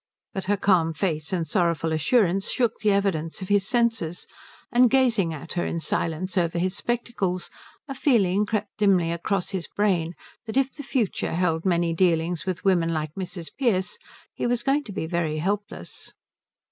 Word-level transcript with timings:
But 0.33 0.45
her 0.45 0.57
calm 0.57 0.95
face 0.95 1.31
and 1.31 1.45
sorrowful 1.47 1.93
assurance 1.93 2.49
shook 2.49 2.79
the 2.79 2.91
evidence 2.91 3.43
of 3.43 3.49
his 3.49 3.67
senses, 3.67 4.25
and 4.71 4.89
gazing 4.89 5.31
at 5.31 5.53
her 5.53 5.63
in 5.63 5.79
silence 5.79 6.39
over 6.39 6.57
his 6.57 6.75
spectacles 6.75 7.51
a 7.87 7.93
feeling 7.93 8.47
crept 8.47 8.77
dimly 8.79 9.11
across 9.11 9.51
his 9.51 9.67
brain 9.67 10.15
that 10.47 10.57
if 10.57 10.73
the 10.73 10.81
future 10.81 11.33
held 11.33 11.65
many 11.65 11.93
dealings 11.93 12.47
with 12.47 12.65
women 12.65 12.91
like 12.91 13.13
Mrs. 13.13 13.51
Pearce 13.55 13.99
he 14.33 14.47
was 14.47 14.63
going 14.63 14.83
to 14.85 14.91
be 14.91 15.05
very 15.05 15.37
helpless. 15.37 16.15